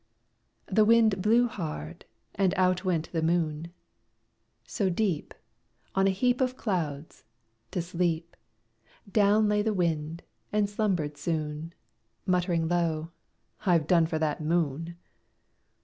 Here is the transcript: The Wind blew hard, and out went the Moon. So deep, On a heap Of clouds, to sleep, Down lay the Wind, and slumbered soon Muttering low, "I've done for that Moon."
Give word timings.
The 0.65 0.83
Wind 0.83 1.21
blew 1.21 1.45
hard, 1.47 2.05
and 2.33 2.55
out 2.57 2.83
went 2.83 3.11
the 3.11 3.21
Moon. 3.21 3.71
So 4.65 4.89
deep, 4.89 5.31
On 5.93 6.07
a 6.07 6.09
heap 6.09 6.41
Of 6.41 6.57
clouds, 6.57 7.23
to 7.69 7.83
sleep, 7.83 8.35
Down 9.11 9.47
lay 9.47 9.61
the 9.61 9.75
Wind, 9.75 10.23
and 10.51 10.67
slumbered 10.67 11.17
soon 11.17 11.75
Muttering 12.25 12.67
low, 12.67 13.11
"I've 13.63 13.85
done 13.85 14.07
for 14.07 14.17
that 14.17 14.41
Moon." 14.41 14.97